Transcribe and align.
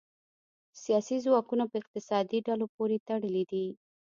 سیاسي 0.83 1.17
ځواکونه 1.25 1.63
په 1.67 1.75
اقتصادي 1.81 2.39
ډلو 2.47 2.65
پورې 2.75 2.97
تړلي 3.07 3.43
دي 3.51 3.65